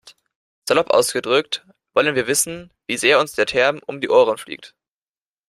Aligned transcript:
Salopp 0.67 0.89
ausgedrückt 0.89 1.63
wollen 1.93 2.15
wir 2.15 2.25
wissen, 2.25 2.71
wie 2.87 2.97
sehr 2.97 3.19
uns 3.19 3.33
der 3.33 3.45
Term 3.45 3.79
um 3.85 4.01
die 4.01 4.09
Ohren 4.09 4.39
fliegt. 4.39 4.73